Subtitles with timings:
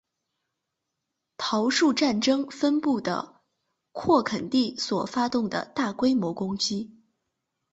[1.37, 3.39] 桃树战争分布的
[3.93, 6.97] 拓垦地所发动的大规模攻击。